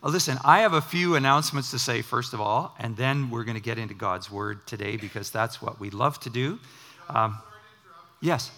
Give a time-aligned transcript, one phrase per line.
[0.00, 3.42] Uh, listen, I have a few announcements to say, first of all, and then we're
[3.42, 6.60] going to get into God's Word today because that's what we love to do.
[7.08, 7.38] Um,
[8.20, 8.52] yes.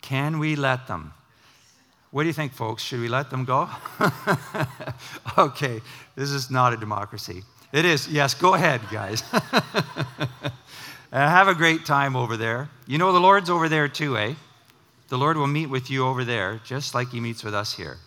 [0.00, 1.12] Can we let them?
[2.10, 2.82] What do you think, folks?
[2.82, 3.68] Should we let them go?
[5.38, 5.82] okay,
[6.16, 7.42] this is not a democracy.
[7.70, 8.08] It is.
[8.08, 9.20] Yes, go ahead, guys.
[11.12, 12.70] have a great time over there.
[12.86, 14.32] You know, the Lord's over there too, eh?
[15.08, 17.98] The Lord will meet with you over there, just like He meets with us here.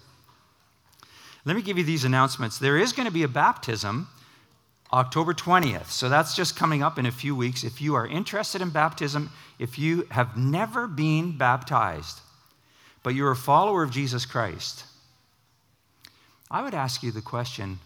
[1.45, 2.59] Let me give you these announcements.
[2.59, 4.07] There is going to be a baptism
[4.93, 5.87] October 20th.
[5.87, 7.63] So that's just coming up in a few weeks.
[7.63, 12.19] If you are interested in baptism, if you have never been baptized,
[13.01, 14.83] but you're a follower of Jesus Christ,
[16.49, 17.79] I would ask you the question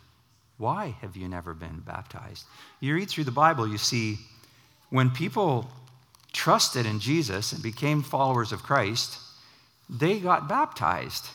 [0.57, 2.45] why have you never been baptized?
[2.79, 4.17] You read through the Bible, you see,
[4.89, 5.69] when people
[6.35, 9.17] trusted in Jesus and became followers of Christ,
[9.89, 11.25] they got baptized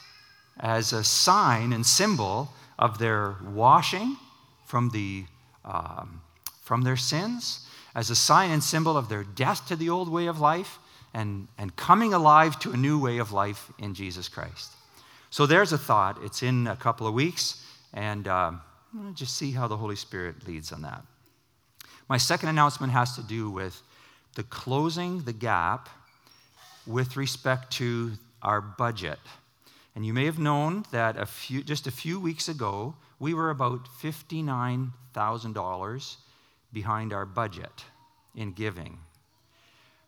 [0.58, 4.16] as a sign and symbol of their washing
[4.66, 5.24] from the
[5.64, 6.20] um,
[6.62, 10.26] from their sins as a sign and symbol of their death to the old way
[10.26, 10.78] of life
[11.12, 14.70] and, and coming alive to a new way of life in Jesus Christ.
[15.30, 16.18] So there's a thought.
[16.22, 18.52] It's in a couple of weeks, and uh,
[19.14, 21.02] just see how the Holy Spirit leads on that.
[22.08, 23.82] My second announcement has to do with
[24.34, 25.88] the closing the gap
[26.86, 29.18] with respect to our budget.
[29.94, 33.50] And you may have known that a few, just a few weeks ago, we were
[33.50, 36.16] about $59,000
[36.72, 37.84] behind our budget
[38.34, 38.98] in giving.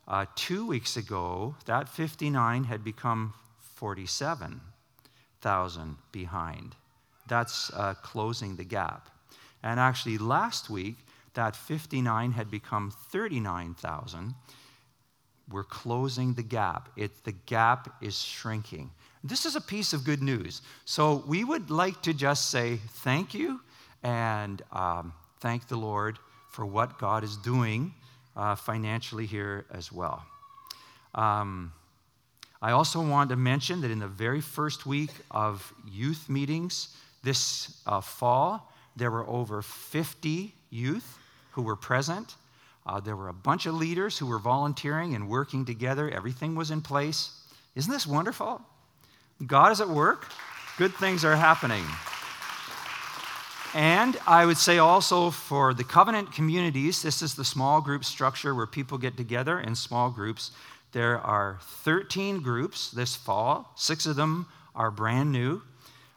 [0.07, 3.35] Uh, two weeks ago, that 59 had become
[3.75, 6.75] 47,000 behind.
[7.29, 9.09] That's uh, closing the gap.
[9.63, 10.97] And actually, last week,
[11.35, 14.35] that 59 had become 39,000.
[15.51, 16.89] We're closing the gap.
[16.97, 18.91] It, the gap is shrinking.
[19.25, 20.63] This is a piece of good news.
[20.85, 23.61] So we would like to just say thank you
[24.03, 26.19] and um, thank the Lord
[26.51, 27.95] for what God is doing
[28.37, 30.25] uh, financially here as well.
[31.15, 31.73] Um,
[32.61, 37.81] I also want to mention that in the very first week of youth meetings this
[37.87, 41.19] uh, fall, there were over 50 youth
[41.53, 42.35] who were present.
[42.85, 46.11] Uh, there were a bunch of leaders who were volunteering and working together.
[46.11, 47.31] Everything was in place.
[47.75, 48.61] Isn't this wonderful?
[49.47, 50.29] God is at work,
[50.79, 51.85] good things are happening.
[53.75, 58.55] And I would say also for the covenant communities, this is the small group structure
[58.55, 60.51] where people get together in small groups.
[60.93, 65.63] There are 13 groups this fall, six of them are brand new.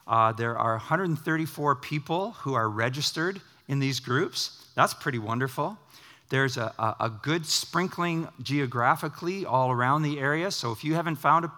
[0.05, 4.64] Uh, there are 134 people who are registered in these groups.
[4.75, 5.77] That's pretty wonderful.
[6.29, 10.51] There's a, a, a good sprinkling geographically all around the area.
[10.51, 11.51] So if you haven't found a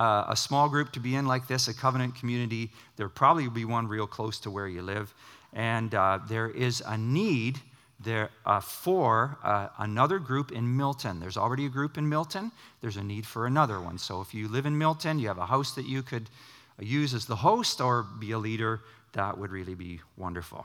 [0.00, 3.66] uh, a small group to be in like this, a covenant community, there'll probably be
[3.66, 5.14] one real close to where you live.
[5.52, 7.60] And uh, there is a need
[8.02, 11.20] there uh, for uh, another group in Milton.
[11.20, 12.50] There's already a group in Milton.
[12.80, 13.98] There's a need for another one.
[13.98, 16.30] So if you live in Milton, you have a house that you could
[16.78, 18.80] use as the host or be a leader,
[19.12, 20.64] that would really be wonderful.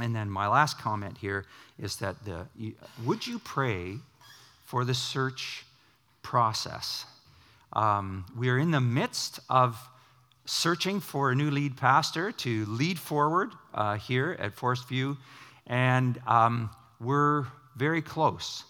[0.00, 1.44] And then my last comment here
[1.78, 2.46] is that the,
[3.04, 3.96] would you pray
[4.64, 5.64] for the search
[6.22, 7.04] process?
[7.74, 9.76] Um, we are in the midst of
[10.44, 15.16] searching for a new lead pastor to lead forward uh, here at Forest View,
[15.66, 16.70] and um,
[17.00, 18.64] we're very close.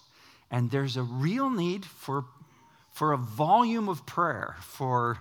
[0.51, 2.25] And there's a real need for,
[2.91, 5.17] for a volume of prayer, for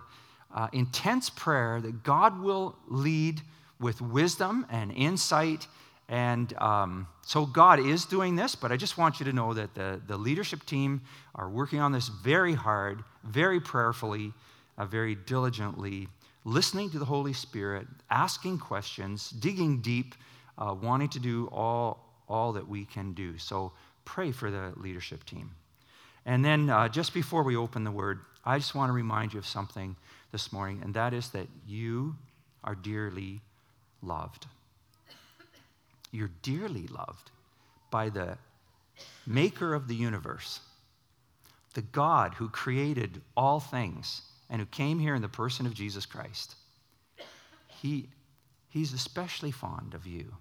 [0.54, 3.40] uh, intense prayer that God will lead
[3.80, 5.66] with wisdom and insight
[6.08, 9.74] and um, so God is doing this, but I just want you to know that
[9.74, 11.00] the, the leadership team
[11.34, 14.32] are working on this very hard, very prayerfully,
[14.76, 16.08] uh, very diligently,
[16.44, 20.14] listening to the Holy Spirit, asking questions, digging deep,
[20.58, 23.38] uh, wanting to do all, all that we can do.
[23.38, 23.72] So
[24.04, 25.52] pray for the leadership team.
[26.26, 29.38] And then uh, just before we open the word, I just want to remind you
[29.38, 29.96] of something
[30.30, 32.16] this morning, and that is that you
[32.64, 33.40] are dearly
[34.02, 34.46] loved.
[36.12, 37.30] You're dearly loved
[37.90, 38.38] by the
[39.26, 40.60] maker of the universe,
[41.74, 46.06] the God who created all things and who came here in the person of Jesus
[46.06, 46.54] Christ.
[47.80, 48.08] He,
[48.68, 50.36] he's especially fond of you.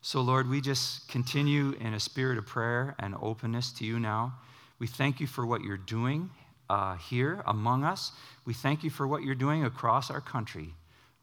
[0.00, 4.34] So, Lord, we just continue in a spirit of prayer and openness to you now.
[4.78, 6.30] We thank you for what you're doing
[6.70, 8.12] uh, here among us.
[8.44, 10.74] We thank you for what you're doing across our country.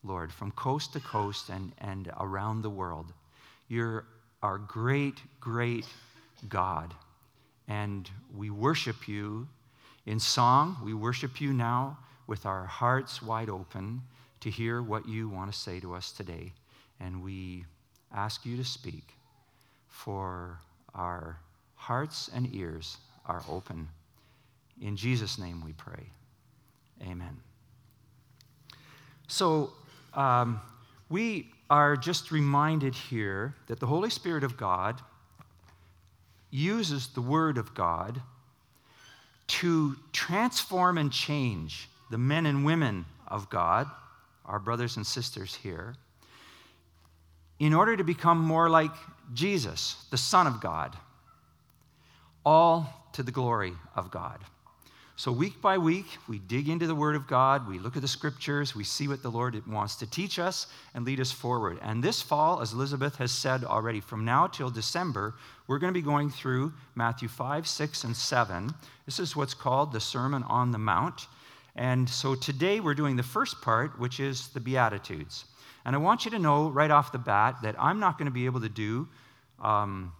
[0.04, 3.14] Lord, from coast to coast and, and around the world.
[3.68, 4.06] You're
[4.42, 5.86] our great, great
[6.50, 6.94] God.
[7.68, 9.48] And we worship you
[10.06, 11.98] In song, we worship you now
[12.28, 14.02] with our hearts wide open
[14.42, 16.52] to hear what you want to say to us today.
[17.00, 17.66] And we
[18.14, 19.14] ask you to speak,
[19.88, 20.60] for
[20.94, 21.38] our
[21.76, 23.88] hearts and ears are open.
[24.82, 26.04] In Jesus' name we pray.
[27.02, 27.38] Amen.
[29.28, 29.72] So,
[30.15, 30.62] um,
[31.10, 35.01] we are just reminded here that the Holy Spirit of God
[36.51, 38.21] uses the Word of God
[39.48, 43.89] to transform and change the men and women of God,
[44.45, 45.95] our brothers and sisters here,
[47.60, 48.92] in order to become more like
[49.33, 50.95] Jesus, the Son of God,
[52.45, 54.39] all to the glory of God.
[55.15, 58.07] So, week by week, we dig into the Word of God, we look at the
[58.07, 60.65] Scriptures, we see what the Lord wants to teach us
[60.95, 61.77] and lead us forward.
[61.83, 65.36] And this fall, as Elizabeth has said already, from now till December,
[65.68, 68.74] we're going to be going through Matthew 5, 6, and 7.
[69.06, 71.27] This is what's called the Sermon on the Mount.
[71.75, 75.45] And so today we're doing the first part, which is the Beatitudes.
[75.86, 78.31] And I want you to know right off the bat that I'm not going to
[78.31, 79.07] be able to do
[79.62, 80.12] um,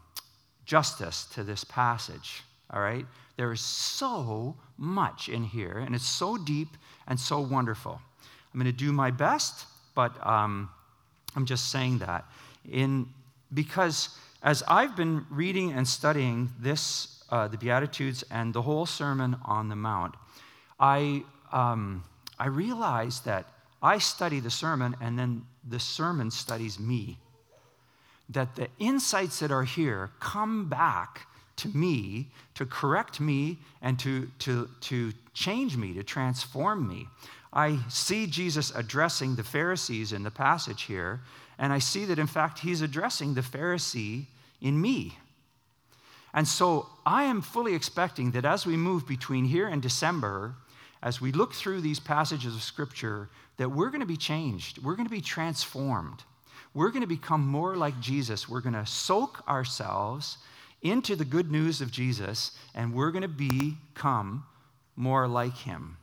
[0.65, 3.07] justice to this passage, all right?
[3.35, 6.69] There is so much in here, and it's so deep
[7.07, 8.00] and so wonderful.
[8.53, 9.65] I'm going to do my best,
[9.95, 10.69] but um,
[11.35, 12.25] I'm just saying that.
[12.69, 13.07] In,
[13.53, 14.09] because
[14.44, 19.69] as I've been reading and studying this, uh, the Beatitudes and the whole Sermon on
[19.69, 20.15] the Mount,
[20.79, 22.03] I, um,
[22.38, 23.47] I realized that
[23.81, 27.18] I study the sermon and then the sermon studies me.
[28.29, 31.27] That the insights that are here come back
[31.57, 37.07] to me to correct me and to, to, to change me, to transform me.
[37.51, 41.21] I see Jesus addressing the Pharisees in the passage here,
[41.59, 44.25] and I see that in fact he's addressing the Pharisee
[44.61, 45.17] in me.
[46.33, 50.55] And so I am fully expecting that as we move between here and December,
[51.03, 54.83] as we look through these passages of Scripture, that we're going to be changed.
[54.83, 56.23] We're going to be transformed.
[56.73, 58.50] We're going to become more like Jesus.
[58.50, 60.38] We're going to soak ourselves
[60.83, 64.45] into the good news of Jesus, and we're going to become
[64.95, 65.97] more like him.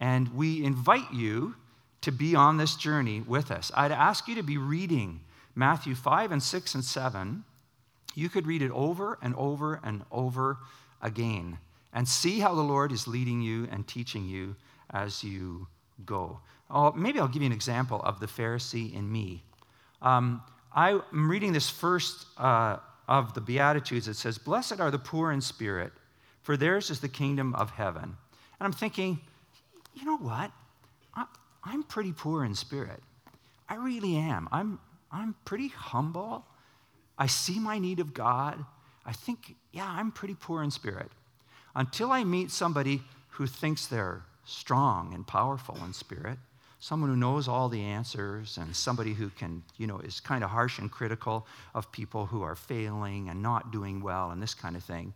[0.00, 1.54] And we invite you
[2.02, 3.70] to be on this journey with us.
[3.74, 5.20] I'd ask you to be reading
[5.54, 7.44] Matthew 5 and 6 and 7.
[8.14, 10.58] You could read it over and over and over
[11.00, 11.58] again
[11.92, 14.56] and see how the Lord is leading you and teaching you
[14.90, 15.66] as you
[16.04, 16.40] go.
[16.70, 19.44] Oh, maybe I'll give you an example of the Pharisee in me.
[20.02, 20.42] Um,
[20.72, 22.76] I'm reading this first uh,
[23.10, 25.92] of the Beatitudes, it says, Blessed are the poor in spirit,
[26.42, 28.04] for theirs is the kingdom of heaven.
[28.04, 28.16] And
[28.60, 29.20] I'm thinking,
[29.94, 30.52] you know what?
[31.14, 31.26] I,
[31.66, 33.02] am pretty poor in spirit.
[33.68, 34.48] I really am.
[34.52, 34.78] I'm,
[35.10, 36.46] I'm pretty humble.
[37.18, 38.64] I see my need of God.
[39.04, 41.10] I think, yeah, I'm pretty poor in spirit.
[41.74, 46.38] Until I meet somebody who thinks they're strong and powerful in spirit,
[46.80, 50.48] someone who knows all the answers and somebody who can, you know, is kind of
[50.48, 54.74] harsh and critical of people who are failing and not doing well and this kind
[54.74, 55.12] of thing.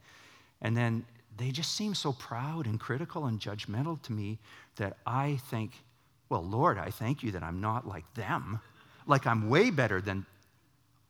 [0.60, 1.06] And then
[1.38, 4.38] they just seem so proud and critical and judgmental to me
[4.76, 5.72] that I think,
[6.28, 8.60] well, Lord, I thank you that I'm not like them.
[9.06, 10.26] Like I'm way better than,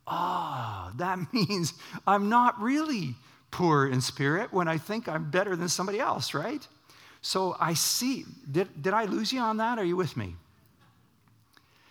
[0.07, 1.75] oh, that means
[2.07, 3.17] I'm not really
[3.51, 6.67] poor in spirit when I think I'm better than somebody else, right?
[7.23, 9.79] So I see, did, did I lose you on that?
[9.79, 10.37] Are you with me?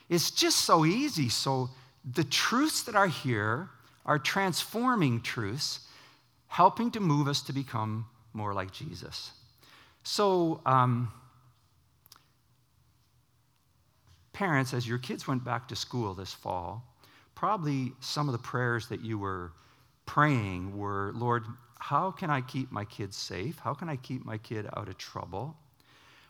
[0.10, 1.30] It's just so easy.
[1.30, 1.70] So
[2.14, 3.70] the truths that are here
[4.06, 5.82] are transforming truths,
[6.48, 9.32] helping to move us to become more like Jesus.
[10.04, 11.12] So, um,
[14.34, 16.84] parents, as your kids went back to school this fall,
[17.36, 19.54] probably some of the prayers that you were
[20.06, 21.46] praying were Lord,
[21.80, 23.60] how can I keep my kids safe?
[23.60, 25.56] How can I keep my kid out of trouble?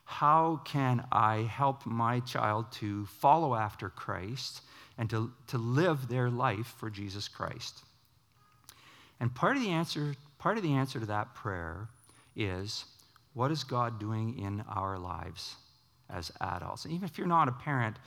[0.06, 4.62] How can I help my child to follow after Christ
[4.98, 7.84] and to, to live their life for Jesus Christ?
[9.20, 11.88] And part of the answer, part of the answer to that prayer
[12.36, 12.86] is
[13.34, 15.56] what is God doing in our lives
[16.10, 16.86] as adults?
[16.86, 17.98] And even if you're not a parent,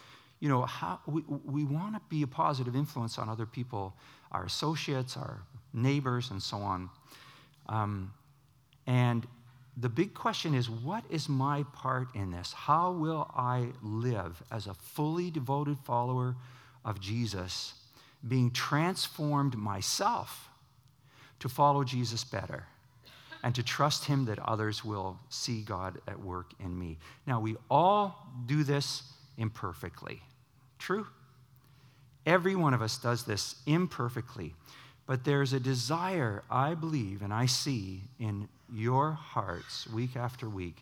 [0.40, 3.94] you know, how, we, we want to be a positive influence on other people,
[4.32, 6.90] our associates, our neighbors, and so on.
[7.68, 8.12] Um,
[8.86, 9.26] and
[9.76, 12.52] the big question is what is my part in this?
[12.52, 16.36] How will I live as a fully devoted follower
[16.84, 17.74] of Jesus,
[18.26, 20.48] being transformed myself
[21.40, 22.64] to follow Jesus better
[23.42, 26.96] and to trust Him that others will see God at work in me?
[27.26, 29.02] Now, we all do this
[29.36, 30.22] imperfectly.
[30.78, 31.06] True?
[32.24, 34.54] Every one of us does this imperfectly.
[35.06, 40.76] But there's a desire, I believe, and I see in your hearts week after week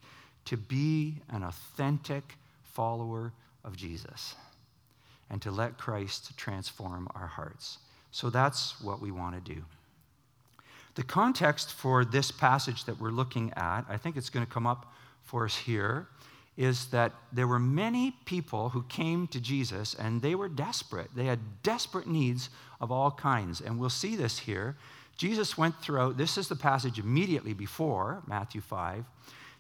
[0.46, 3.32] to be an authentic follower
[3.64, 4.34] of Jesus
[5.30, 7.78] and to let Christ transform our hearts.
[8.10, 9.62] So that's what we want to do.
[10.94, 14.66] The context for this passage that we're looking at, I think it's going to come
[14.66, 16.06] up for us here,
[16.56, 21.10] is that there were many people who came to Jesus and they were desperate.
[21.16, 22.48] They had desperate needs
[22.80, 23.60] of all kinds.
[23.60, 24.76] And we'll see this here.
[25.16, 29.04] Jesus went throughout, this is the passage immediately before Matthew 5.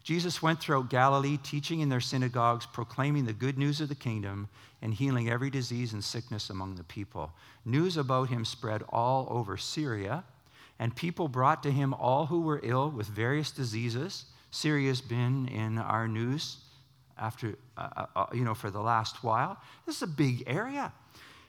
[0.02, 4.48] Jesus went throughout Galilee, teaching in their synagogues, proclaiming the good news of the kingdom,
[4.82, 7.32] and healing every disease and sickness among the people.
[7.64, 10.24] News about him spread all over Syria,
[10.78, 14.26] and people brought to him all who were ill with various diseases.
[14.50, 16.58] Syria's been in our news
[17.16, 19.56] after, uh, uh, uh you know, for the last while.
[19.86, 20.92] This is a big area.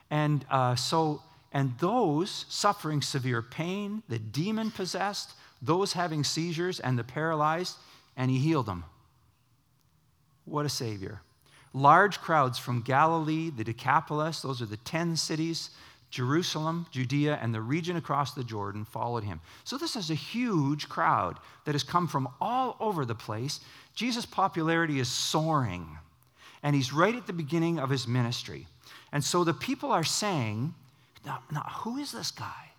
[0.10, 1.22] And uh, so,
[1.56, 5.32] and those suffering severe pain, the demon possessed,
[5.62, 7.78] those having seizures, and the paralyzed,
[8.18, 8.84] and he healed them.
[10.44, 11.22] What a Savior.
[11.74, 15.70] Large crowds from Galilee, the Decapolis, those are the 10 cities,
[16.10, 19.40] Jerusalem, Judea, and the region across the Jordan followed him.
[19.64, 23.62] So, this is a huge crowd that has come from all over the place.
[23.94, 25.88] Jesus' popularity is soaring,
[26.64, 28.68] and he's right at the beginning of his ministry.
[29.14, 30.74] And so the people are saying,
[31.26, 32.72] now, now who is this guy?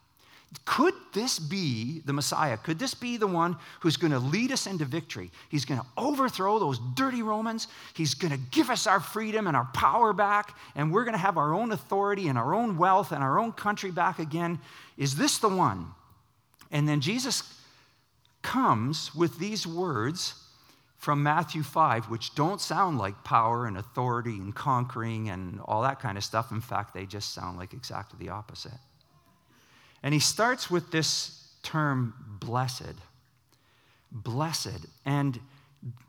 [0.64, 2.56] Could this be the Messiah?
[2.56, 5.30] Could this be the one who's going to lead us into victory?
[5.48, 7.68] He's going to overthrow those dirty Romans.
[7.94, 11.18] He's going to give us our freedom and our power back, and we're going to
[11.18, 14.58] have our own authority and our own wealth and our own country back again.
[14.96, 15.88] Is this the one?
[16.70, 17.60] And then Jesus
[18.42, 20.45] comes with these words
[21.06, 26.00] from Matthew 5, which don't sound like power and authority and conquering and all that
[26.00, 26.50] kind of stuff.
[26.50, 28.80] In fact, they just sound like exactly the opposite.
[30.02, 32.96] And he starts with this term, blessed.
[34.10, 34.84] Blessed.
[35.04, 35.38] And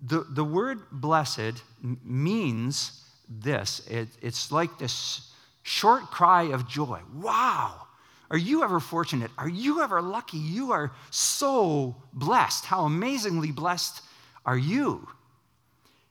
[0.02, 1.62] the, the word blessed
[2.04, 7.02] means this it, it's like this short cry of joy.
[7.14, 7.86] Wow!
[8.32, 9.30] Are you ever fortunate?
[9.38, 10.40] Are you ever lucky?
[10.40, 12.66] You are so blessed.
[12.66, 14.02] How amazingly blessed
[14.48, 15.08] are you?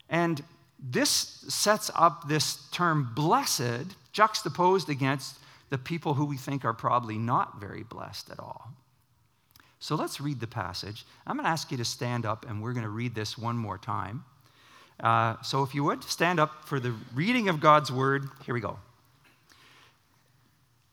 [0.09, 0.45] And
[0.79, 1.11] this
[1.49, 5.39] sets up this term blessed juxtaposed against
[5.71, 8.71] the people who we think are probably not very blessed at all.
[9.79, 11.05] So let's read the passage.
[11.27, 13.57] I'm going to ask you to stand up, and we're going to read this one
[13.57, 14.25] more time.
[15.01, 18.29] Uh, so if you would, stand up for the reading of God's word.
[18.45, 18.79] Here we go.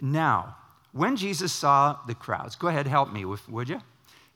[0.02, 0.58] Now,
[0.92, 3.82] when Jesus saw the crowds, go ahead, help me, would you?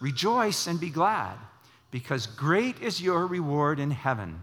[0.00, 1.36] Rejoice and be glad,
[1.90, 4.40] because great is your reward in heaven.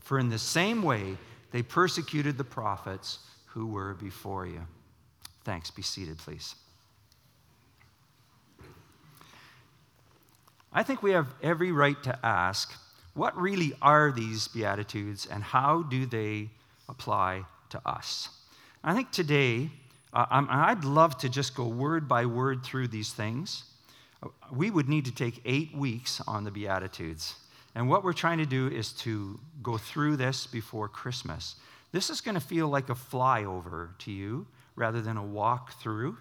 [0.00, 1.16] For in the same way
[1.50, 4.66] they persecuted the prophets who were before you.
[5.44, 5.70] Thanks.
[5.70, 6.54] Be seated, please.
[10.72, 12.72] I think we have every right to ask
[13.14, 16.48] what really are these Beatitudes and how do they
[16.88, 18.30] apply to us?
[18.82, 19.70] I think today,
[20.14, 23.64] uh, I'd love to just go word by word through these things.
[24.52, 27.34] We would need to take eight weeks on the Beatitudes.
[27.74, 31.56] And what we're trying to do is to go through this before Christmas.
[31.90, 36.16] This is going to feel like a flyover to you rather than a walk through.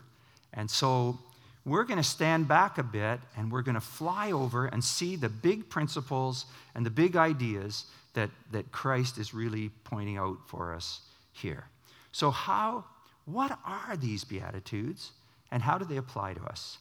[0.53, 1.17] And so
[1.65, 5.15] we're going to stand back a bit and we're going to fly over and see
[5.15, 10.73] the big principles and the big ideas that, that Christ is really pointing out for
[10.73, 11.01] us
[11.33, 11.65] here.
[12.11, 12.83] So, how,
[13.25, 15.11] what are these Beatitudes
[15.51, 16.77] and how do they apply to us?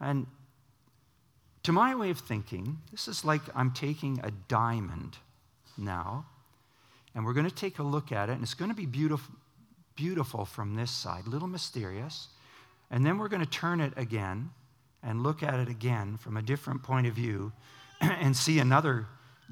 [0.00, 0.26] And
[1.68, 5.18] to my way of thinking, this is like I'm taking a diamond
[5.76, 6.24] now,
[7.14, 9.34] and we're going to take a look at it, and it's going to be beautiful,
[9.94, 12.28] beautiful from this side, a little mysterious.
[12.90, 14.50] And then we're going to turn it again
[15.02, 17.52] and look at it again from a different point of view.
[18.00, 19.06] and see another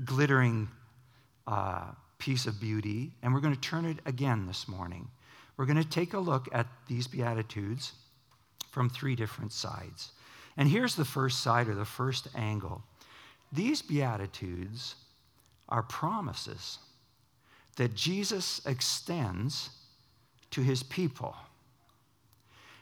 [0.05, 0.69] glittering
[1.47, 5.09] uh, piece of beauty, and we're going to turn it again this morning.
[5.57, 7.93] We're going to take a look at these Beatitudes
[8.71, 10.13] from three different sides.
[10.57, 12.83] And here's the first side or the first angle
[13.53, 14.97] these Beatitudes
[15.69, 16.79] are promises
[17.77, 19.71] that Jesus extends
[20.51, 21.37] to his people.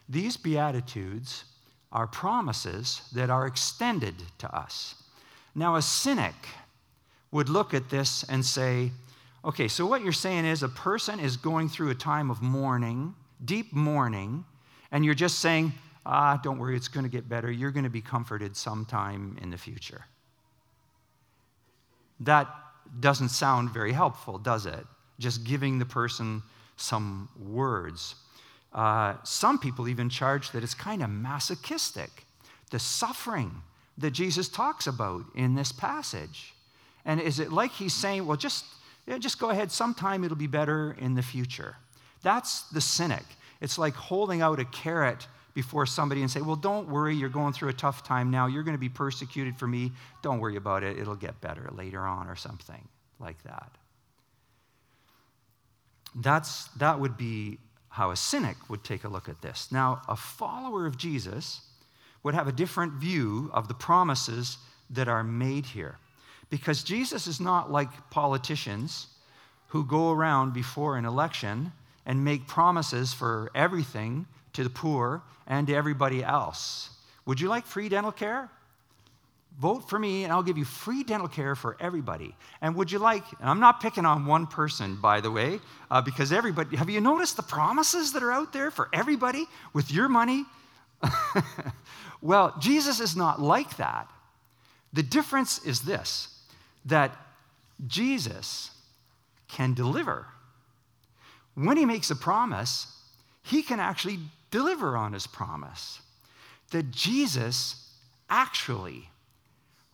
[0.08, 1.44] These Beatitudes
[1.92, 4.96] are promises that are extended to us.
[5.54, 6.34] Now, a cynic
[7.30, 8.90] would look at this and say,
[9.44, 13.14] okay, so what you're saying is a person is going through a time of mourning,
[13.44, 14.44] deep mourning,
[14.90, 15.72] and you're just saying,
[16.06, 17.50] ah, don't worry, it's going to get better.
[17.50, 20.04] You're going to be comforted sometime in the future.
[22.20, 22.48] That
[23.00, 24.86] doesn't sound very helpful, does it?
[25.18, 26.42] Just giving the person
[26.76, 28.16] some words.
[28.72, 32.10] Uh, some people even charge that it's kind of masochistic,
[32.70, 33.62] the suffering
[33.98, 36.54] that Jesus talks about in this passage.
[37.04, 38.64] And is it like he's saying, well, just,
[39.06, 41.76] yeah, just go ahead, sometime it'll be better in the future?
[42.22, 43.24] That's the cynic.
[43.60, 47.52] It's like holding out a carrot before somebody and say, Well, don't worry, you're going
[47.52, 48.46] through a tough time now.
[48.46, 49.92] You're going to be persecuted for me.
[50.22, 50.98] Don't worry about it.
[50.98, 52.88] It'll get better later on, or something
[53.20, 53.70] like that.
[56.16, 57.58] That's, that would be
[57.88, 59.70] how a cynic would take a look at this.
[59.70, 61.60] Now, a follower of Jesus
[62.22, 64.58] would have a different view of the promises
[64.90, 65.98] that are made here.
[66.50, 69.08] Because Jesus is not like politicians
[69.68, 71.72] who go around before an election
[72.06, 76.90] and make promises for everything to the poor and to everybody else.
[77.26, 78.50] Would you like free dental care?
[79.60, 82.34] Vote for me and I'll give you free dental care for everybody.
[82.60, 86.32] And would you like, I'm not picking on one person, by the way, uh, because
[86.32, 90.44] everybody, have you noticed the promises that are out there for everybody with your money?
[92.22, 94.10] well, Jesus is not like that.
[94.92, 96.28] The difference is this
[96.86, 97.16] that
[97.86, 98.70] Jesus
[99.48, 100.26] can deliver.
[101.54, 102.88] When he makes a promise,
[103.42, 104.18] he can actually
[104.54, 106.00] deliver on his promise.
[106.70, 107.90] That Jesus
[108.30, 109.10] actually,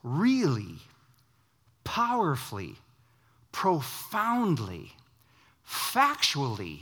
[0.03, 0.77] really,
[1.83, 2.77] powerfully,
[3.53, 4.93] profoundly,
[5.67, 6.81] factually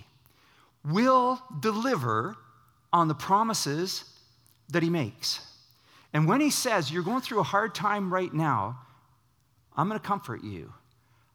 [0.84, 2.36] will deliver
[2.92, 4.04] on the promises
[4.70, 5.46] that he makes.
[6.12, 8.80] And when he says, You're going through a hard time right now,
[9.76, 10.72] I'm going to comfort you,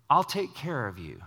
[0.10, 1.22] I'll take care of you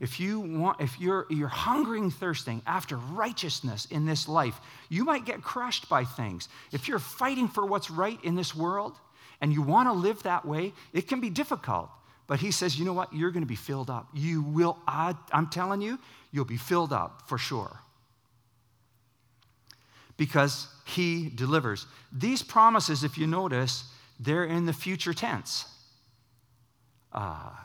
[0.00, 5.24] if you want if you're you're hungering thirsting after righteousness in this life you might
[5.24, 6.48] get crushed by things.
[6.72, 8.96] If you're fighting for what's right in this world
[9.40, 11.90] and you want to live that way it can be difficult.
[12.26, 13.12] But he says you know what?
[13.12, 14.08] You're going to be filled up.
[14.12, 15.98] You will I, i'm telling you
[16.32, 17.78] you'll be filled up for sure.
[20.16, 21.86] Because he delivers.
[22.12, 23.84] These promises if you notice
[24.18, 25.66] they're in the future tense.
[27.12, 27.64] Ah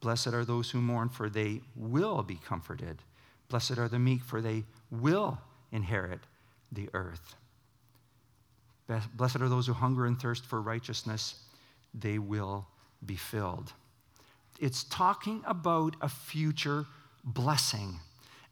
[0.00, 3.02] Blessed are those who mourn, for they will be comforted.
[3.48, 5.38] Blessed are the meek, for they will
[5.72, 6.20] inherit
[6.72, 7.36] the earth.
[9.14, 11.36] Blessed are those who hunger and thirst for righteousness,
[11.94, 12.66] they will
[13.04, 13.72] be filled.
[14.58, 16.86] It's talking about a future
[17.22, 18.00] blessing.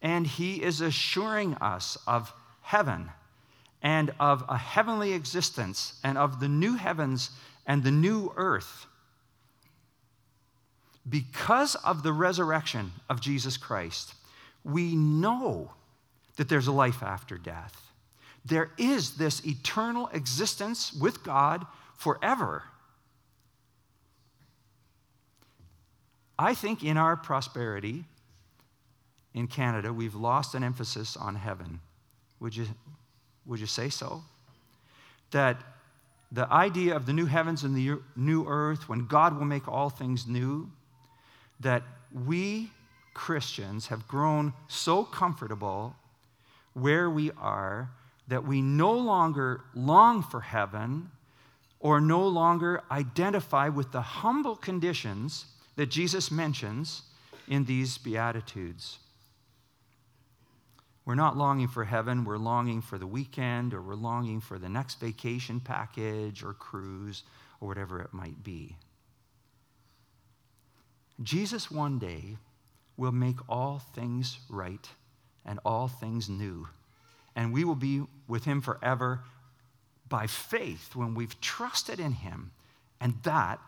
[0.01, 2.33] And he is assuring us of
[2.63, 3.11] heaven
[3.83, 7.31] and of a heavenly existence and of the new heavens
[7.67, 8.87] and the new earth
[11.09, 14.15] because of the resurrection of Jesus Christ,
[14.65, 15.73] we know
[16.37, 17.91] that there's a life after death.
[18.45, 21.67] There is this eternal existence with God
[21.97, 22.65] forever.
[26.39, 28.05] I think in our prosperity
[29.35, 31.81] in Canada, we've lost an emphasis on heaven.
[32.41, 32.67] Would you,
[33.45, 34.23] would you say so?
[35.33, 35.57] That
[36.31, 39.91] the idea of the new heavens and the new earth, when God will make all
[39.91, 40.71] things new,
[41.61, 42.71] that we
[43.15, 45.97] Christians have grown so comfortable
[46.73, 47.91] where we are
[48.29, 51.11] that we no longer long for heaven
[51.81, 57.03] or no longer identify with the humble conditions that Jesus mentions
[57.49, 58.99] in these Beatitudes.
[61.05, 64.69] We're not longing for heaven, we're longing for the weekend or we're longing for the
[64.69, 67.23] next vacation package or cruise
[67.61, 68.77] or whatever it might be.
[71.23, 72.37] Jesus one day
[72.97, 74.89] will make all things right
[75.45, 76.69] and all things new.
[77.35, 79.21] And we will be with him forever
[80.09, 82.51] by faith when we've trusted in him.
[83.01, 83.61] And that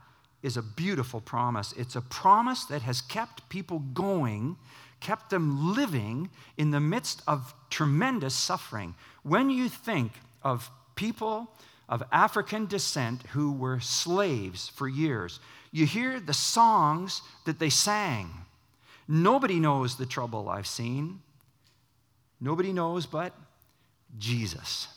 [0.42, 1.72] is a beautiful promise.
[1.76, 4.56] It's a promise that has kept people going,
[5.00, 8.94] kept them living in the midst of tremendous suffering.
[9.22, 11.50] When you think of people
[11.90, 15.40] of African descent who were slaves for years.
[15.72, 18.30] You hear the songs that they sang.
[19.06, 21.20] Nobody knows the trouble I've seen.
[22.40, 23.34] Nobody knows but
[24.18, 24.88] Jesus.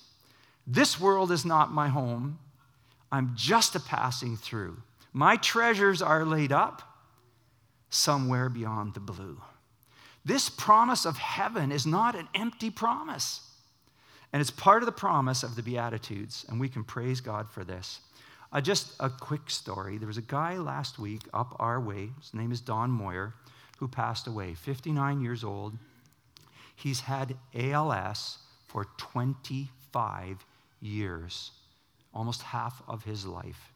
[0.66, 2.40] This world is not my home.
[3.12, 4.78] I'm just a passing through.
[5.12, 6.82] My treasures are laid up
[7.90, 9.40] somewhere beyond the blue.
[10.26, 13.42] This promise of heaven is not an empty promise.
[14.32, 17.64] And it's part of the promise of the Beatitudes, and we can praise God for
[17.64, 18.00] this.
[18.54, 19.98] Uh, just a quick story.
[19.98, 23.34] There was a guy last week up our way, his name is Don Moyer,
[23.80, 25.76] who passed away, 59 years old.
[26.76, 28.38] He's had ALS
[28.68, 30.46] for 25
[30.82, 31.52] years,
[32.14, 33.74] almost half of his life.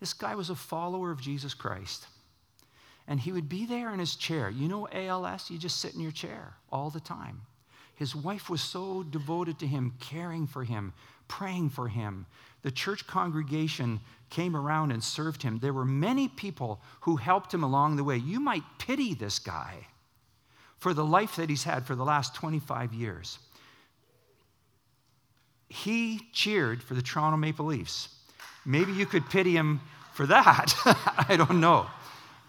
[0.00, 2.06] This guy was a follower of Jesus Christ.
[3.08, 4.50] And he would be there in his chair.
[4.50, 5.50] You know ALS?
[5.50, 7.40] You just sit in your chair all the time.
[7.94, 10.92] His wife was so devoted to him, caring for him,
[11.38, 12.26] praying for him.
[12.62, 15.58] The church congregation came around and served him.
[15.58, 18.16] There were many people who helped him along the way.
[18.16, 19.86] You might pity this guy
[20.78, 23.38] for the life that he's had for the last 25 years.
[25.68, 28.08] He cheered for the Toronto Maple Leafs.
[28.64, 29.80] Maybe you could pity him
[30.12, 30.72] for that.
[31.28, 31.86] I don't know.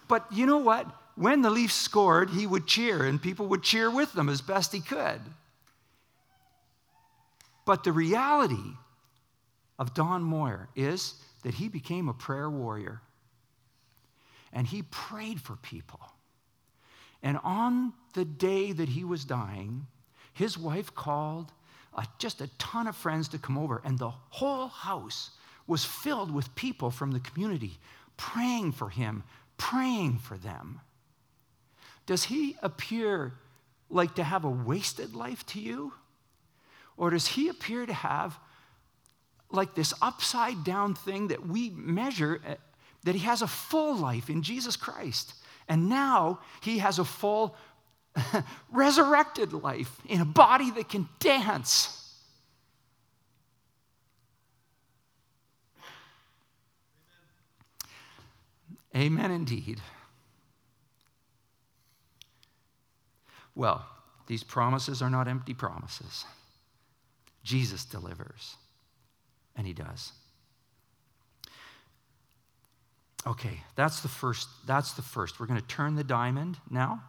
[0.07, 0.87] But you know what?
[1.15, 4.73] when the Leafs scored, he would cheer and people would cheer with them as best
[4.73, 5.21] he could.
[7.65, 8.77] But the reality
[9.77, 13.01] of Don Moyer is that he became a prayer warrior
[14.53, 15.99] and he prayed for people.
[17.21, 19.87] And on the day that he was dying,
[20.33, 21.51] his wife called
[21.97, 25.31] a, just a ton of friends to come over, and the whole house
[25.67, 27.79] was filled with people from the community
[28.17, 29.23] praying for him,
[29.57, 30.79] praying for them.
[32.05, 33.33] Does he appear
[33.89, 35.93] like to have a wasted life to you?
[36.97, 38.37] Or does he appear to have
[39.51, 42.55] like this upside down thing that we measure uh,
[43.03, 45.33] that he has a full life in Jesus Christ?
[45.67, 47.55] And now he has a full
[48.71, 52.01] resurrected life in a body that can dance.
[58.95, 59.81] Amen indeed.
[63.53, 63.85] Well,
[64.27, 66.25] these promises are not empty promises.
[67.45, 68.57] Jesus delivers,
[69.55, 70.11] and he does.
[73.25, 74.49] Okay, that's the first.
[74.67, 75.39] That's the first.
[75.39, 77.01] We're going to turn the diamond now.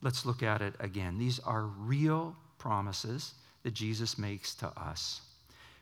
[0.00, 1.18] Let's look at it again.
[1.18, 5.20] These are real promises that Jesus makes to us.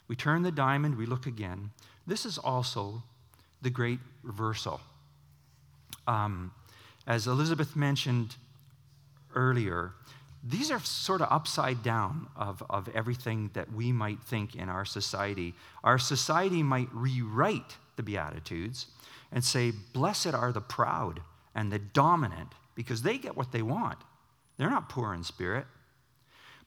[0.09, 1.71] We turn the diamond, we look again.
[2.07, 3.03] This is also
[3.63, 4.81] the great reversal.
[6.07, 6.53] Um,
[7.07, 8.37] as Elizabeth mentioned
[9.35, 9.93] earlier,
[10.43, 14.85] these are sort of upside down of, of everything that we might think in our
[14.85, 15.55] society.
[15.85, 18.87] Our society might rewrite the Beatitudes
[19.31, 21.21] and say, Blessed are the proud
[21.55, 23.99] and the dominant, because they get what they want.
[24.57, 25.67] They're not poor in spirit.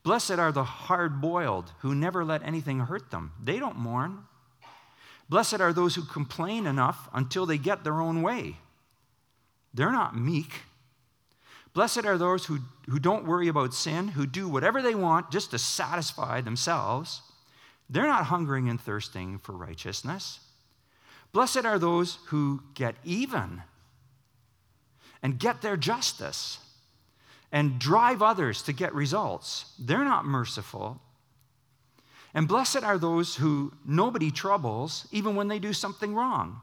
[0.04, 3.32] Blessed are the hard boiled who never let anything hurt them.
[3.42, 4.26] They don't mourn.
[5.30, 8.58] Blessed are those who complain enough until they get their own way.
[9.74, 10.64] They're not meek.
[11.74, 15.52] Blessed are those who, who don't worry about sin, who do whatever they want just
[15.52, 17.22] to satisfy themselves.
[17.90, 20.40] They're not hungering and thirsting for righteousness.
[21.32, 23.64] Blessed are those who get even
[25.24, 26.60] and get their justice
[27.52, 29.74] and drive others to get results.
[29.80, 31.02] They're not merciful.
[32.36, 36.62] And blessed are those who nobody troubles, even when they do something wrong.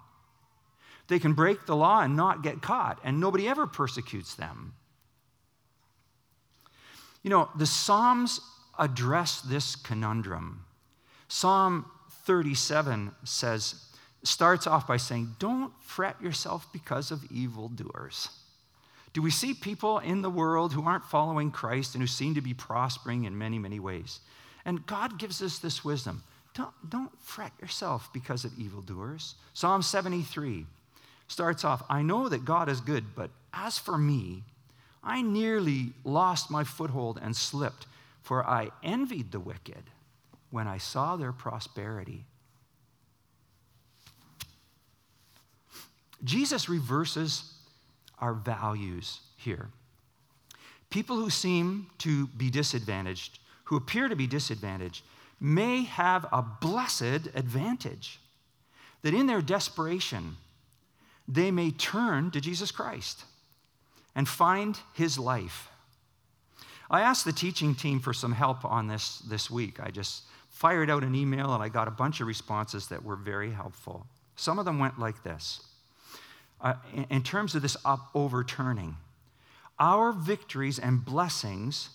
[1.08, 4.74] They can break the law and not get caught, and nobody ever persecutes them.
[7.22, 8.40] You know, the Psalms
[8.78, 10.64] address this conundrum.
[11.28, 11.84] Psalm
[12.24, 13.90] 37 says,
[14.22, 18.28] starts off by saying, Don't fret yourself because of evildoers.
[19.12, 22.40] Do we see people in the world who aren't following Christ and who seem to
[22.40, 24.20] be prospering in many, many ways?
[24.64, 26.22] And God gives us this wisdom.
[26.54, 29.34] Don't, don't fret yourself because of evildoers.
[29.52, 30.66] Psalm 73
[31.26, 34.44] starts off I know that God is good, but as for me,
[35.02, 37.86] I nearly lost my foothold and slipped,
[38.22, 39.82] for I envied the wicked
[40.50, 42.24] when I saw their prosperity.
[46.22, 47.54] Jesus reverses
[48.18, 49.68] our values here.
[50.90, 55.02] People who seem to be disadvantaged, who appear to be disadvantaged,
[55.40, 58.18] may have a blessed advantage
[59.00, 60.36] that in their desperation,
[61.26, 63.24] they may turn to Jesus Christ
[64.14, 65.68] and find his life.
[66.90, 69.78] I asked the teaching team for some help on this this week.
[69.80, 73.16] I just fired out an email and I got a bunch of responses that were
[73.16, 74.06] very helpful.
[74.36, 75.60] Some of them went like this
[76.60, 76.74] uh,
[77.08, 78.96] in, terms of this up overturning,
[79.78, 81.90] our victories and blessings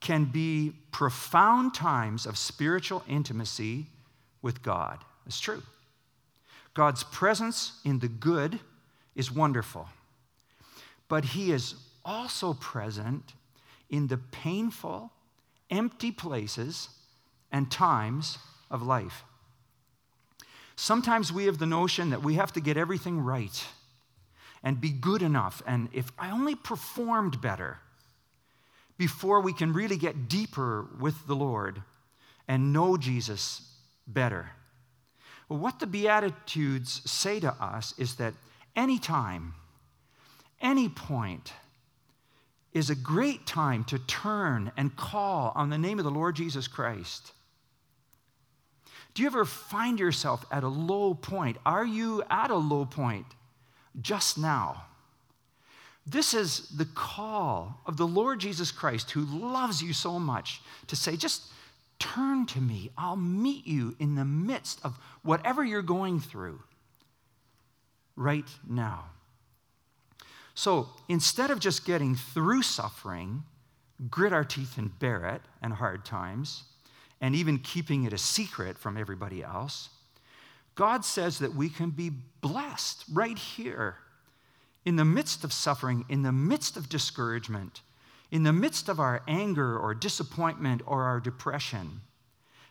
[0.00, 3.86] can be profound times of spiritual intimacy
[4.42, 4.98] with God.
[5.26, 5.62] It's true.
[6.74, 8.58] God's presence in the good
[9.14, 9.88] is wonderful,
[11.08, 13.34] but He is also present
[13.90, 15.12] in the painful,
[15.70, 16.88] empty places
[17.52, 18.38] and times
[18.70, 19.24] of life.
[20.76, 23.64] Sometimes we have the notion that we have to get everything right
[24.62, 25.62] and be good enough.
[25.66, 27.78] And if I only performed better
[28.96, 31.82] before we can really get deeper with the Lord
[32.48, 33.62] and know Jesus
[34.06, 34.50] better.
[35.48, 38.34] Well, what the Beatitudes say to us is that
[38.76, 39.54] anytime,
[40.60, 41.52] any point,
[42.72, 46.66] is a great time to turn and call on the name of the Lord Jesus
[46.66, 47.32] Christ.
[49.14, 51.56] Do you ever find yourself at a low point?
[51.64, 53.26] Are you at a low point
[54.02, 54.86] just now?
[56.04, 60.96] This is the call of the Lord Jesus Christ, who loves you so much, to
[60.96, 61.44] say, just
[62.00, 62.90] turn to me.
[62.98, 66.60] I'll meet you in the midst of whatever you're going through
[68.16, 69.04] right now.
[70.54, 73.42] So instead of just getting through suffering,
[74.08, 76.64] grit our teeth and bear it and hard times,
[77.20, 79.88] and even keeping it a secret from everybody else,
[80.74, 83.96] God says that we can be blessed right here
[84.84, 87.80] in the midst of suffering, in the midst of discouragement,
[88.30, 92.00] in the midst of our anger or disappointment or our depression,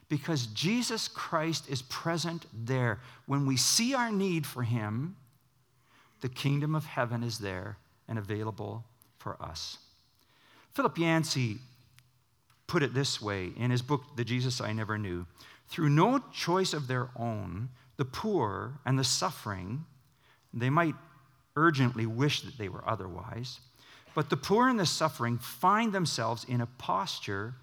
[0.10, 3.00] because Jesus Christ is present there.
[3.26, 5.16] When we see our need for Him,
[6.24, 7.76] the kingdom of heaven is there
[8.08, 8.86] and available
[9.18, 9.78] for us.
[10.72, 11.58] Philip Yancey
[12.66, 15.26] put it this way in his book, The Jesus I Never Knew
[15.68, 19.84] Through no choice of their own, the poor and the suffering,
[20.54, 20.96] they might
[21.58, 23.60] urgently wish that they were otherwise,
[24.16, 27.56] but the poor and the suffering find themselves in a posture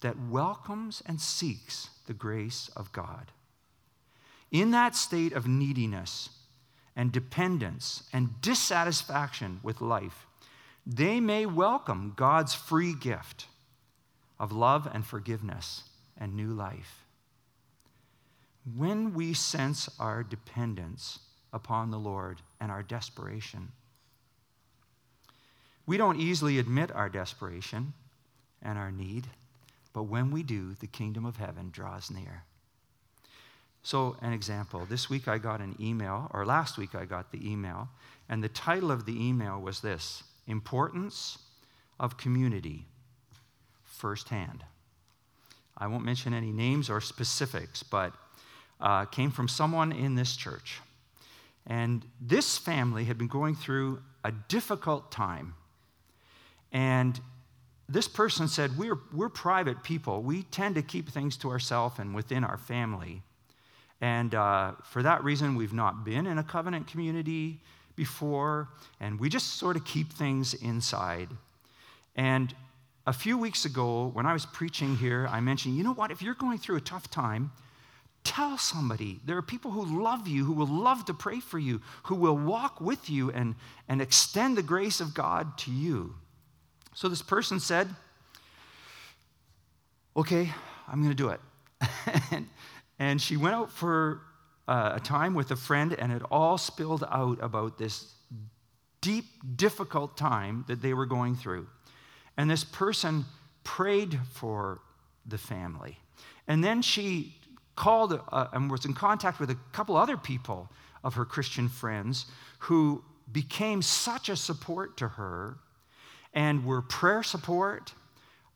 [0.00, 3.32] that welcomes and seeks the grace of God.
[4.50, 6.30] In that state of neediness
[6.98, 10.26] and dependence and dissatisfaction with life,
[10.84, 13.46] they may welcome God's free gift
[14.40, 15.84] of love and forgiveness
[16.18, 17.04] and new life.
[18.76, 21.20] When we sense our dependence
[21.52, 23.68] upon the Lord and our desperation,
[25.86, 27.92] we don't easily admit our desperation
[28.60, 29.28] and our need,
[29.92, 32.42] but when we do, the kingdom of heaven draws near.
[33.88, 37.50] So, an example this week I got an email, or last week I got the
[37.50, 37.88] email,
[38.28, 41.38] and the title of the email was this Importance
[41.98, 42.84] of Community
[43.84, 44.62] firsthand.
[45.78, 48.12] I won't mention any names or specifics, but
[48.78, 50.82] uh, came from someone in this church.
[51.66, 55.54] And this family had been going through a difficult time.
[56.72, 57.18] And
[57.88, 60.20] this person said, we're, we're private people.
[60.20, 63.22] We tend to keep things to ourselves and within our family.
[64.00, 67.60] And uh, for that reason, we've not been in a covenant community
[67.96, 68.68] before,
[69.00, 71.28] and we just sort of keep things inside.
[72.14, 72.54] And
[73.06, 76.22] a few weeks ago, when I was preaching here, I mentioned, you know what, if
[76.22, 77.50] you're going through a tough time,
[78.22, 79.18] tell somebody.
[79.24, 82.36] There are people who love you, who will love to pray for you, who will
[82.36, 83.54] walk with you and,
[83.88, 86.14] and extend the grace of God to you.
[86.94, 87.88] So this person said,
[90.16, 90.50] Okay,
[90.88, 91.40] I'm going to do it.
[92.32, 92.48] and,
[92.98, 94.22] and, she went out for
[94.66, 98.12] uh, a time with a friend, and it all spilled out about this
[99.00, 99.24] deep,
[99.56, 101.66] difficult time that they were going through.
[102.36, 103.24] And this person
[103.64, 104.80] prayed for
[105.26, 105.98] the family.
[106.46, 107.34] And then she
[107.76, 110.70] called uh, and was in contact with a couple other people
[111.04, 112.26] of her Christian friends
[112.60, 115.58] who became such a support to her
[116.32, 117.92] and were prayer support.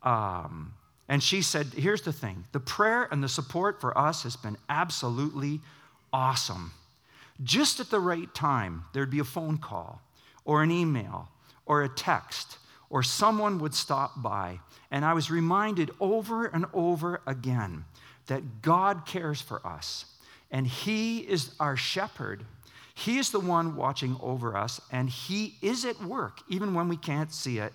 [0.02, 0.74] Um,
[1.12, 4.56] and she said, Here's the thing the prayer and the support for us has been
[4.70, 5.60] absolutely
[6.10, 6.72] awesome.
[7.44, 10.00] Just at the right time, there'd be a phone call
[10.46, 11.28] or an email
[11.66, 12.56] or a text
[12.88, 14.60] or someone would stop by.
[14.90, 17.84] And I was reminded over and over again
[18.28, 20.06] that God cares for us
[20.50, 22.42] and He is our shepherd.
[22.94, 26.96] He is the one watching over us, and He is at work even when we
[26.96, 27.74] can't see it.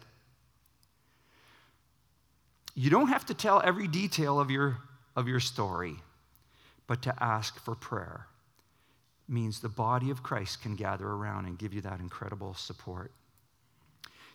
[2.80, 4.78] You don't have to tell every detail of your,
[5.16, 5.96] of your story,
[6.86, 8.28] but to ask for prayer
[9.28, 13.12] means the body of Christ can gather around and give you that incredible support.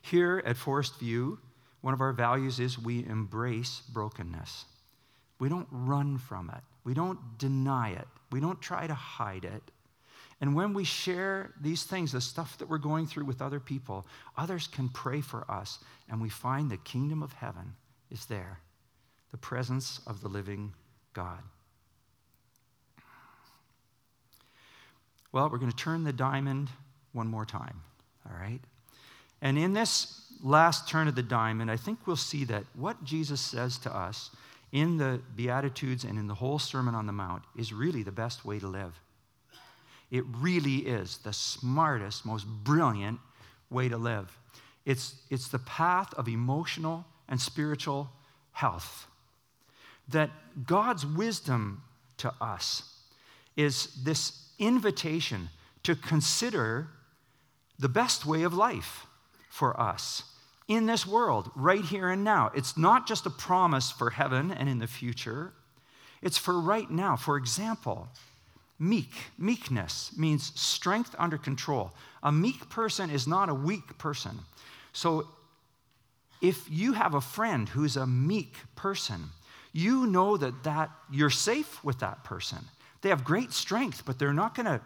[0.02, 1.38] Here at Forest View,
[1.82, 4.64] one of our values is we embrace brokenness.
[5.38, 6.64] We don't run from it.
[6.82, 8.08] We don't deny it.
[8.32, 9.62] We don't try to hide it.
[10.40, 14.04] And when we share these things, the stuff that we're going through with other people,
[14.36, 15.78] others can pray for us,
[16.10, 17.76] and we find the kingdom of heaven
[18.12, 18.60] is there,
[19.30, 20.74] the presence of the living
[21.14, 21.40] God.
[25.32, 26.68] Well, we're going to turn the diamond
[27.12, 27.80] one more time,
[28.28, 28.60] all right?
[29.40, 33.40] And in this last turn of the diamond, I think we'll see that what Jesus
[33.40, 34.30] says to us
[34.72, 38.44] in the Beatitudes and in the whole Sermon on the Mount is really the best
[38.44, 38.98] way to live.
[40.10, 43.18] It really is the smartest, most brilliant
[43.70, 44.36] way to live.
[44.84, 48.10] It's, it's the path of emotional and spiritual
[48.52, 49.08] health.
[50.08, 50.30] That
[50.66, 51.82] God's wisdom
[52.18, 52.84] to us
[53.56, 55.48] is this invitation
[55.82, 56.88] to consider
[57.78, 59.06] the best way of life
[59.48, 60.22] for us
[60.68, 62.52] in this world, right here and now.
[62.54, 65.52] It's not just a promise for heaven and in the future,
[66.22, 67.16] it's for right now.
[67.16, 68.08] For example,
[68.78, 71.92] Meek, meekness means strength under control.
[72.24, 74.40] A meek person is not a weak person.
[74.92, 75.28] So
[76.42, 79.30] if you have a friend who's a meek person,
[79.72, 82.58] you know that, that you're safe with that person.
[83.00, 84.80] They have great strength, but they're not going to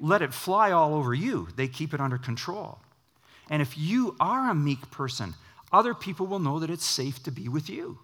[0.00, 1.48] let it fly all over you.
[1.56, 2.78] They keep it under control.
[3.50, 5.34] And if you are a meek person,
[5.72, 7.98] other people will know that it's safe to be with you.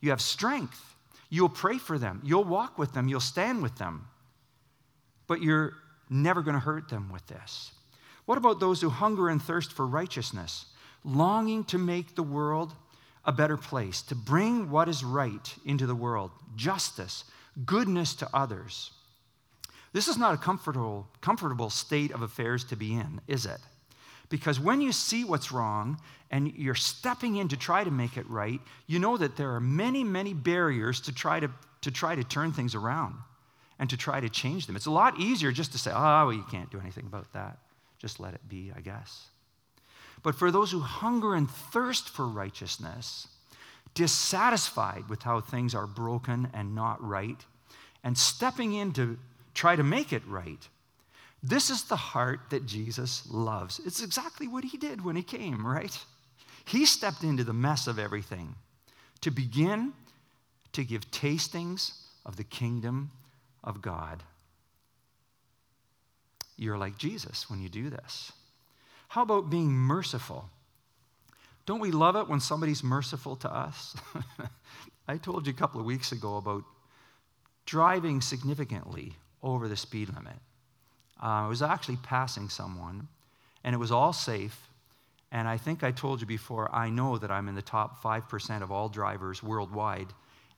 [0.00, 0.82] You have strength.
[1.30, 4.08] You'll pray for them, you'll walk with them, you'll stand with them.
[5.26, 5.74] But you're
[6.08, 7.72] never going to hurt them with this.
[8.24, 10.66] What about those who hunger and thirst for righteousness,
[11.04, 12.72] longing to make the world
[13.24, 17.24] a better place, to bring what is right into the world, justice,
[17.64, 18.92] goodness to others?
[19.92, 23.60] This is not a comfortable, comfortable state of affairs to be in, is it?
[24.28, 25.98] Because when you see what's wrong
[26.30, 29.60] and you're stepping in to try to make it right, you know that there are
[29.60, 33.14] many, many barriers to try to, to try to turn things around
[33.78, 34.76] and to try to change them.
[34.76, 37.58] It's a lot easier just to say, oh, well, you can't do anything about that.
[37.98, 39.26] Just let it be, I guess.
[40.22, 43.28] But for those who hunger and thirst for righteousness,
[43.94, 47.44] dissatisfied with how things are broken and not right,
[48.04, 49.18] and stepping in to
[49.54, 50.68] try to make it right,
[51.42, 53.80] this is the heart that Jesus loves.
[53.84, 55.96] It's exactly what he did when he came, right?
[56.64, 58.54] He stepped into the mess of everything
[59.20, 59.92] to begin
[60.72, 61.92] to give tastings
[62.26, 63.10] of the kingdom
[63.64, 64.22] of God.
[66.56, 68.32] You're like Jesus when you do this.
[69.08, 70.48] How about being merciful?
[71.66, 73.96] Don't we love it when somebody's merciful to us?
[75.08, 76.64] I told you a couple of weeks ago about
[77.66, 80.36] driving significantly over the speed limit.
[81.22, 83.08] Uh, I was actually passing someone,
[83.64, 84.68] and it was all safe.
[85.32, 88.62] And I think I told you before, I know that I'm in the top 5%
[88.62, 90.08] of all drivers worldwide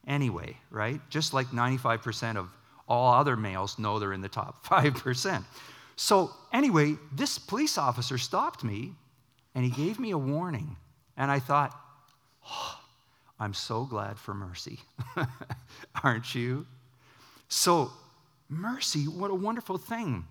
[0.07, 1.01] anyway, right?
[1.11, 2.51] Just like 95% of
[2.89, 5.45] all other males know they're in the top 5%.
[6.03, 8.95] So, anyway, this police officer stopped me
[9.55, 10.77] and he gave me a warning.
[11.19, 11.79] And I thought,
[12.49, 12.81] oh,
[13.39, 14.81] I'm so glad for mercy.
[16.03, 16.67] Aren't you?
[17.49, 17.91] So,
[18.49, 20.25] mercy, what a wonderful thing.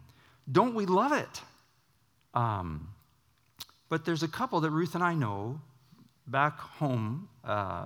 [0.51, 1.41] Don't we love it?
[2.33, 2.89] Um,
[3.89, 5.61] but there's a couple that Ruth and I know
[6.25, 7.85] back home uh,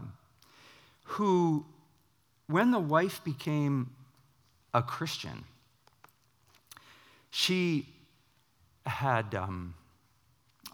[1.03, 1.65] who,
[2.47, 3.89] when the wife became
[4.73, 5.43] a Christian,
[7.33, 7.87] she
[8.85, 9.73] had, um,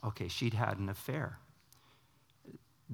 [0.03, 1.37] okay, she'd had an affair.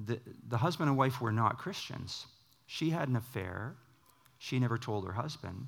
[0.06, 2.26] The, the husband and wife were not Christians.
[2.66, 3.74] She had an affair.
[4.38, 5.66] She never told her husband.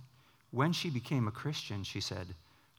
[0.52, 2.28] When she became a Christian, she said,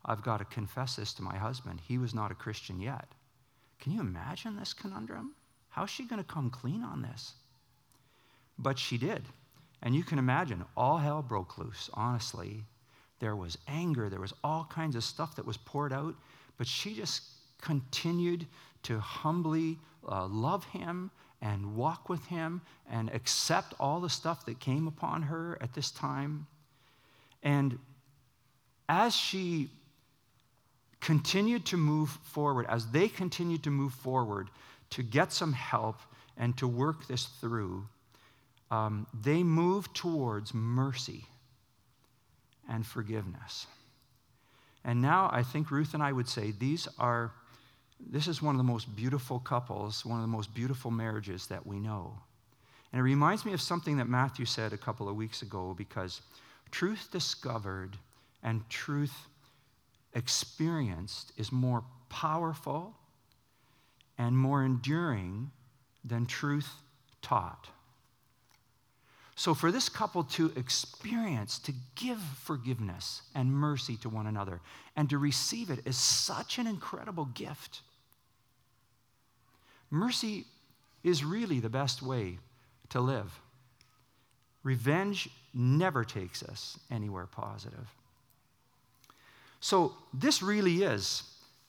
[0.05, 1.82] I've got to confess this to my husband.
[1.86, 3.10] He was not a Christian yet.
[3.82, 5.36] Can you imagine this conundrum?
[5.67, 7.34] How's she going to come clean on this?
[8.58, 9.23] But she did.
[9.82, 12.63] And you can imagine, all hell broke loose, honestly.
[13.19, 16.15] There was anger, there was all kinds of stuff that was poured out,
[16.58, 17.23] but she just
[17.62, 18.45] continued
[18.84, 19.77] to humbly
[20.08, 25.21] uh, love him and walk with him and accept all the stuff that came upon
[25.21, 26.47] her at this time.
[27.43, 27.78] And
[28.88, 29.70] as she
[30.99, 34.49] continued to move forward, as they continued to move forward
[34.91, 35.97] to get some help
[36.38, 37.86] and to work this through,
[38.72, 41.26] um, they moved towards mercy
[42.70, 43.67] and forgiveness.
[44.86, 47.32] And now I think Ruth and I would say these are,
[47.99, 51.65] this is one of the most beautiful couples, one of the most beautiful marriages that
[51.65, 52.13] we know.
[52.91, 56.22] And it reminds me of something that Matthew said a couple of weeks ago because
[56.72, 57.97] truth discovered
[58.41, 59.28] and truth
[60.13, 62.95] experienced is more powerful
[64.17, 65.51] and more enduring
[66.03, 66.70] than truth
[67.22, 67.67] taught.
[69.39, 74.59] So, for this couple to experience, to give forgiveness and mercy to one another,
[74.97, 77.79] and to receive it is such an incredible gift.
[79.89, 80.43] Mercy
[81.05, 82.39] is really the best way
[82.89, 83.39] to live.
[84.61, 87.87] Revenge never takes us anywhere positive.
[89.61, 91.23] So, this really is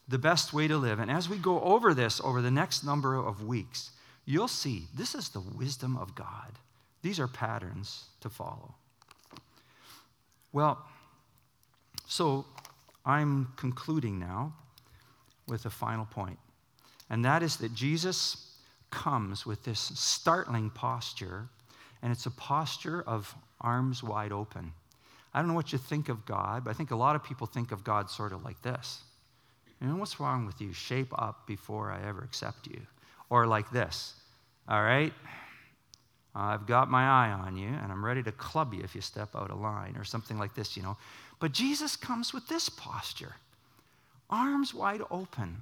[0.09, 0.99] the best way to live.
[0.99, 3.91] And as we go over this over the next number of weeks,
[4.25, 6.51] you'll see this is the wisdom of God.
[7.01, 8.75] These are patterns to follow.
[10.53, 10.83] Well,
[12.07, 12.45] so
[13.05, 14.53] I'm concluding now
[15.47, 16.37] with a final point,
[17.09, 18.51] and that is that Jesus
[18.91, 21.47] comes with this startling posture,
[22.01, 24.73] and it's a posture of arms wide open.
[25.33, 27.47] I don't know what you think of God, but I think a lot of people
[27.47, 29.01] think of God sort of like this.
[29.79, 30.73] You know, what's wrong with you?
[30.73, 32.81] Shape up before I ever accept you.
[33.29, 34.13] Or like this,
[34.67, 35.13] all right?
[36.33, 39.35] I've got my eye on you, and I'm ready to club you if you step
[39.35, 40.97] out of line, or something like this, you know.
[41.39, 43.35] But Jesus comes with this posture
[44.29, 45.57] arms wide open.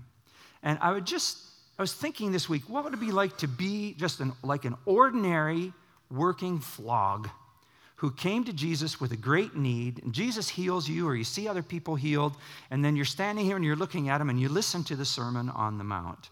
[0.61, 1.37] And I would just,
[1.79, 4.65] I was thinking this week, what would it be like to be just an, like
[4.65, 5.73] an ordinary
[6.11, 7.29] working flog
[7.95, 11.47] who came to Jesus with a great need, and Jesus heals you, or you see
[11.47, 12.33] other people healed,
[12.71, 15.03] and then you're standing here and you're looking at him and you listen to the
[15.03, 16.29] Sermon on the Mount.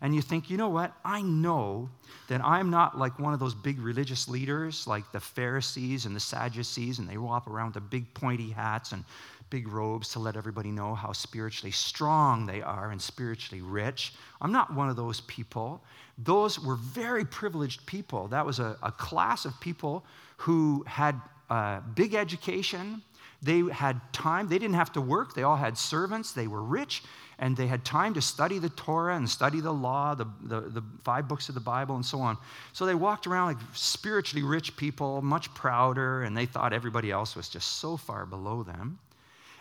[0.00, 0.92] And you think, you know what?
[1.04, 1.88] I know
[2.28, 6.20] that I'm not like one of those big religious leaders like the Pharisees and the
[6.20, 9.04] Sadducees, and they walk around with big pointy hats and
[9.50, 14.12] big robes to let everybody know how spiritually strong they are and spiritually rich.
[14.40, 15.82] I'm not one of those people.
[16.18, 18.28] Those were very privileged people.
[18.28, 20.04] That was a, a class of people
[20.36, 21.20] who had
[21.50, 23.02] uh, big education.
[23.42, 24.48] They had time.
[24.48, 25.34] They didn't have to work.
[25.34, 26.32] They all had servants.
[26.32, 27.02] They were rich,
[27.38, 30.82] and they had time to study the Torah and study the law, the, the, the
[31.04, 32.36] five books of the Bible, and so on.
[32.72, 37.36] So they walked around like spiritually rich people, much prouder, and they thought everybody else
[37.36, 38.98] was just so far below them.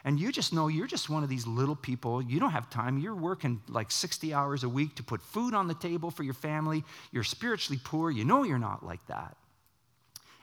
[0.03, 2.21] And you just know you're just one of these little people.
[2.21, 2.97] You don't have time.
[2.97, 6.33] You're working like 60 hours a week to put food on the table for your
[6.33, 6.83] family.
[7.11, 8.09] You're spiritually poor.
[8.09, 9.35] You know you're not like that.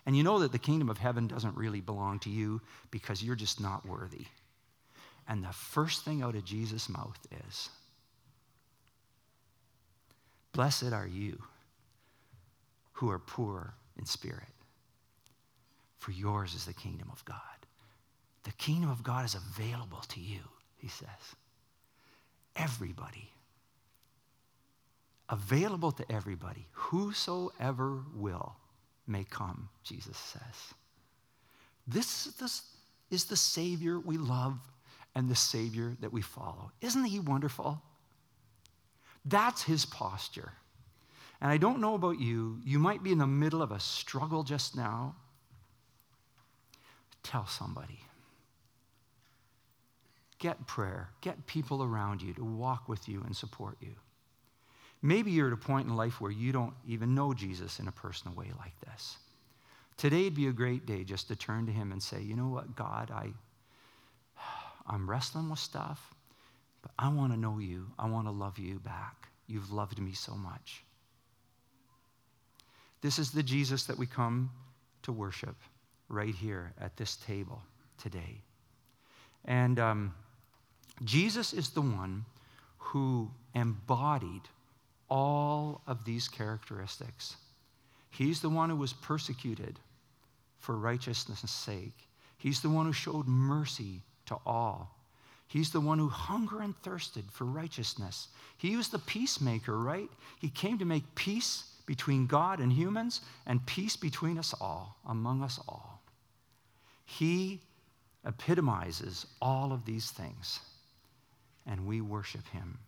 [0.06, 2.60] And you know that the kingdom of heaven doesn't really belong to you
[2.90, 4.26] because you're just not worthy.
[5.28, 7.18] And the first thing out of Jesus' mouth
[7.48, 7.70] is
[10.52, 11.42] Blessed are you
[12.92, 14.54] who are poor in spirit,
[15.98, 17.38] for yours is the kingdom of God.
[18.44, 20.40] The kingdom of God is available to you,
[20.76, 21.08] he says.
[22.54, 23.30] Everybody.
[25.28, 26.68] Available to everybody.
[26.70, 28.54] Whosoever will
[29.08, 30.74] may come, Jesus says.
[31.86, 32.62] This, this
[33.10, 34.58] is the Savior we love
[35.14, 36.72] and the Savior that we follow.
[36.80, 37.82] Isn't he wonderful?
[39.24, 40.52] That's his posture.
[41.40, 44.42] And I don't know about you, you might be in the middle of a struggle
[44.42, 45.14] just now.
[47.22, 48.00] Tell somebody.
[50.38, 53.94] Get prayer, get people around you to walk with you and support you.
[55.00, 57.92] Maybe you're at a point in life where you don't even know Jesus in a
[57.92, 59.18] personal way like this.
[59.96, 62.74] Today'd be a great day just to turn to him and say, "You know what,
[62.74, 63.32] God, I
[64.86, 66.14] I'm wrestling with stuff,
[66.82, 67.90] but I want to know you.
[67.98, 69.28] I want to love you back.
[69.46, 70.84] You've loved me so much."
[73.00, 74.50] This is the Jesus that we come
[75.02, 75.56] to worship
[76.08, 77.62] right here at this table
[77.98, 78.40] today.
[79.44, 80.14] And um,
[81.04, 82.24] Jesus is the one
[82.78, 84.42] who embodied
[85.10, 87.36] all of these characteristics.
[88.10, 89.78] He's the one who was persecuted
[90.58, 92.08] for righteousness' sake.
[92.38, 94.90] He's the one who showed mercy to all.
[95.46, 98.28] He's the one who hunger and thirsted for righteousness.
[98.58, 100.08] He was the peacemaker, right?
[100.40, 105.42] He came to make peace between God and humans and peace between us all, among
[105.42, 106.02] us all.
[107.04, 107.60] He
[108.26, 110.60] epitomizes all of these things,
[111.66, 112.78] and we worship him.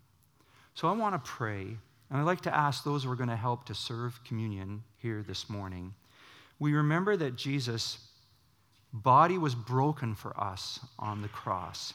[0.74, 1.76] So I want to pray
[2.10, 5.24] and I'd like to ask those who are going to help to serve communion here
[5.26, 5.92] this morning.
[6.58, 7.98] We remember that Jesus'
[8.92, 11.94] body was broken for us on the cross.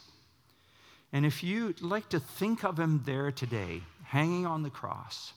[1.12, 5.32] And if you'd like to think of him there today, hanging on the cross,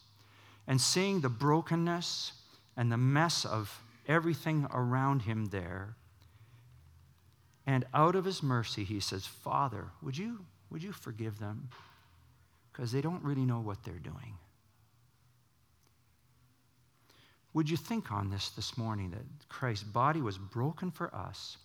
[0.68, 2.32] and seeing the brokenness
[2.78, 5.96] and the mess of everything around him there,
[7.68, 11.70] and out of his mercy, he says, Father, would you, would you forgive them?
[12.72, 14.38] Because they don't really know what they're doing.
[17.56, 21.56] Would you think on this this morning that Christ's body was broken for us,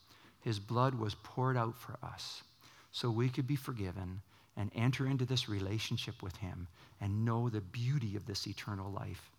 [0.41, 2.45] his blood was poured out for us,
[2.93, 4.23] so we could be forgiven
[4.57, 6.69] and enter into this relationship with him
[7.01, 9.33] and know the beauty of this eternal life?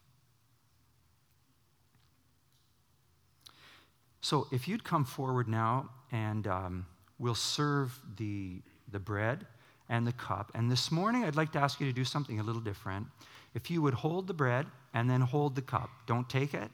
[4.20, 6.86] So if you'd come forward now and um,
[7.18, 9.48] we'll serve the, the bread
[9.88, 10.52] and the cup.
[10.54, 13.08] And this morning, I'd like to ask you to do something a little different.
[13.54, 16.70] If you would hold the bread and then hold the cup, don't take it.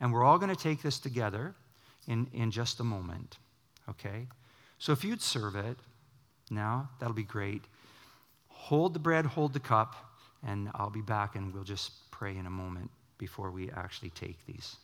[0.00, 1.54] And we're all going to take this together
[2.06, 3.38] in, in just a moment,
[3.88, 4.26] okay?
[4.78, 5.78] So if you'd serve it
[6.50, 7.62] now, that'll be great.
[8.48, 9.94] Hold the bread, hold the cup,
[10.46, 14.44] and I'll be back and we'll just pray in a moment before we actually take
[14.46, 14.76] these.